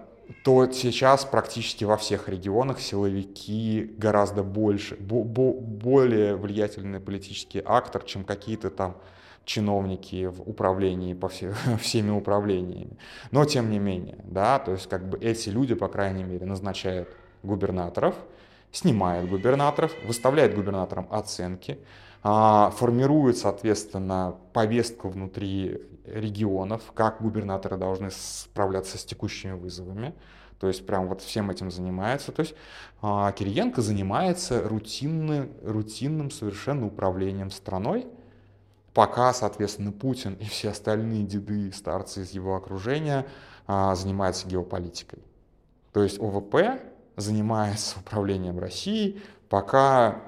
[0.43, 8.03] то сейчас практически во всех регионах силовики гораздо больше, бо, бо, более влиятельный политический актор,
[8.03, 8.97] чем какие-то там
[9.45, 12.97] чиновники в управлении по все, всеми управлениями.
[13.31, 17.09] Но тем не менее, да, то есть как бы эти люди, по крайней мере, назначают
[17.41, 18.15] губернаторов,
[18.71, 21.79] снимают губернаторов, выставляют губернаторам оценки,
[22.21, 30.13] формирует, соответственно, повестку внутри регионов, как губернаторы должны справляться с текущими вызовами.
[30.59, 32.31] То есть прям вот всем этим занимается.
[32.31, 32.53] То есть
[33.01, 38.07] а, Кириенко занимается рутинным, рутинным совершенно управлением страной,
[38.93, 43.25] пока, соответственно, Путин и все остальные деды старцы из его окружения
[43.67, 45.19] а, занимаются геополитикой.
[45.93, 46.81] То есть ОВП
[47.15, 50.21] занимается управлением Россией, пока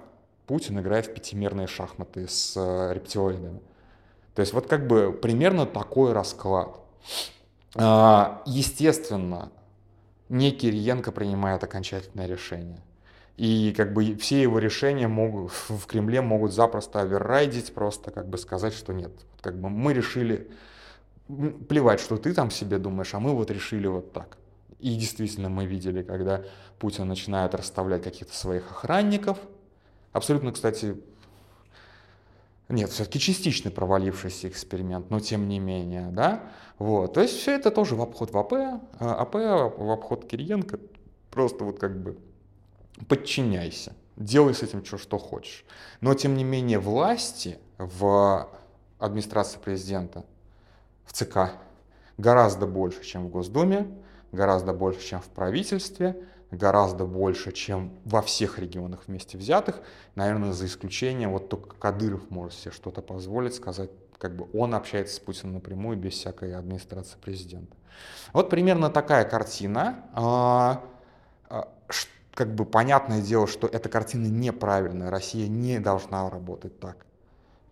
[0.47, 3.61] Путин играет в пятимерные шахматы с э, рептилоидами.
[4.35, 6.77] То есть вот как бы примерно такой расклад.
[7.75, 9.51] А, естественно,
[10.29, 12.81] не Кириенко принимает окончательное решение.
[13.37, 18.37] И как бы все его решения могут, в Кремле могут запросто оверрайдить, просто как бы
[18.37, 19.11] сказать, что нет.
[19.41, 20.49] Как бы мы решили,
[21.67, 24.37] плевать, что ты там себе думаешь, а мы вот решили вот так.
[24.79, 26.43] И действительно мы видели, когда
[26.79, 29.37] Путин начинает расставлять каких-то своих охранников,
[30.14, 30.97] Абсолютно, кстати,
[32.70, 36.43] нет, все-таки частично провалившийся эксперимент, но тем не менее, да,
[36.80, 38.53] вот, то есть все это тоже в обход в АП,
[38.99, 40.80] АП в обход Кириенко,
[41.30, 42.18] просто вот как бы
[43.07, 45.66] подчиняйся, делай с этим что, что хочешь.
[46.01, 48.49] Но тем не менее власти в
[48.99, 50.26] администрации президента,
[51.05, 51.53] в ЦК,
[52.18, 53.88] гораздо больше, чем в Госдуме,
[54.32, 59.82] гораздо больше, чем в правительстве, гораздо больше, чем во всех регионах вместе взятых.
[60.16, 65.16] Наверное, за исключением, вот только Кадыров может себе что-то позволить сказать, как бы он общается
[65.16, 67.76] с Путиным напрямую, без всякой администрации президента.
[68.34, 70.06] Вот примерно такая картина.
[70.14, 70.84] А,
[71.49, 71.68] а,
[72.34, 77.06] как бы понятное дело, что эта картина неправильная, Россия не должна работать так.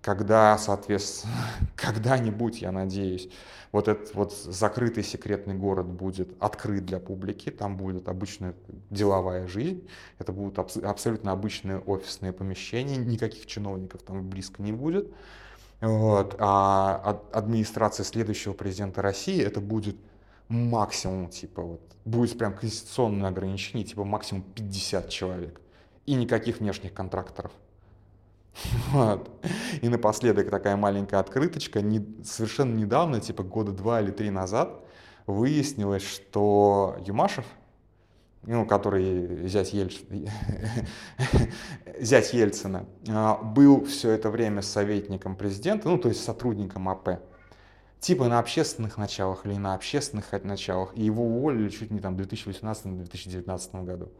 [0.01, 1.33] Когда, соответственно,
[1.75, 3.29] когда-нибудь, я надеюсь,
[3.71, 8.55] вот этот вот закрытый секретный город будет открыт для публики, там будет обычная
[8.89, 9.87] деловая жизнь,
[10.17, 15.13] это будут абс- абсолютно обычные офисные помещения, никаких чиновников там близко не будет.
[15.81, 16.35] Вот.
[16.39, 19.97] А администрация следующего президента России это будет
[20.49, 25.61] максимум, типа, вот, будет прям конституционное ограничение, типа, максимум 50 человек.
[26.05, 27.51] И никаких внешних контракторов.
[28.91, 29.29] Вот.
[29.81, 31.81] И напоследок такая маленькая открыточка.
[31.81, 34.83] Не, совершенно недавно, типа года два или три назад,
[35.27, 37.45] выяснилось, что Юмашев,
[38.43, 39.97] ну, который зять, Ельц...
[41.99, 47.19] зять Ельцина, а, был все это время советником президента, ну, то есть сотрудником АП
[47.99, 52.21] типа на общественных началах или на общественных началах, и его уволили чуть не там в
[52.21, 54.11] 2018-2019 году.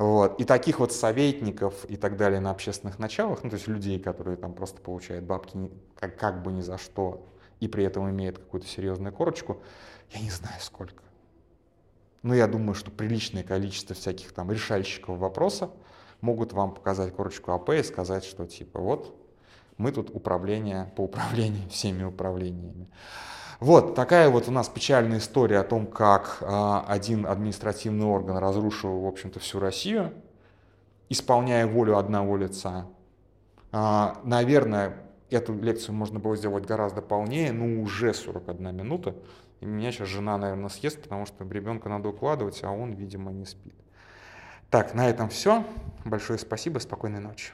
[0.00, 0.40] Вот.
[0.40, 4.38] И таких вот советников и так далее на общественных началах, ну то есть людей, которые
[4.38, 7.28] там просто получают бабки как, как бы ни за что,
[7.60, 9.60] и при этом имеют какую-то серьезную корочку,
[10.12, 11.02] я не знаю сколько.
[12.22, 15.70] Но я думаю, что приличное количество всяких там решальщиков вопроса
[16.22, 19.14] могут вам показать корочку АП и сказать, что типа вот
[19.76, 22.88] мы тут управление по управлению всеми управлениями.
[23.60, 29.00] Вот такая вот у нас печальная история о том, как э, один административный орган разрушил,
[29.00, 30.14] в общем-то, всю Россию,
[31.10, 32.86] исполняя волю одного лица.
[33.70, 34.96] Э, наверное,
[35.28, 39.14] эту лекцию можно было сделать гораздо полнее, но уже 41 минута.
[39.60, 43.44] И меня сейчас жена, наверное, съест, потому что ребенка надо укладывать, а он, видимо, не
[43.44, 43.74] спит.
[44.70, 45.66] Так, на этом все.
[46.06, 47.52] Большое спасибо, спокойной ночи.